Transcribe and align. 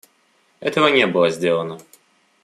Этого 0.61 0.87
не 0.87 1.05
было 1.05 1.29
сделано. 1.29 1.79